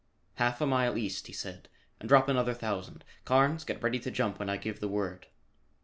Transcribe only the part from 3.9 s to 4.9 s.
to jump when I give the